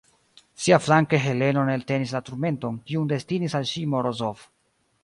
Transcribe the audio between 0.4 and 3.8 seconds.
Siaflanke Heleno ne eltenis la turmenton, kiun destinis al